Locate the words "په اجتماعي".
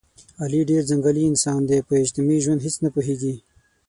1.87-2.39